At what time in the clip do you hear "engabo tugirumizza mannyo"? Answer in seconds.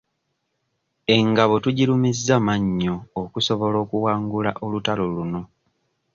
1.15-2.95